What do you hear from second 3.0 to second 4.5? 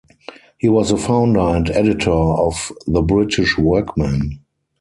British Workman".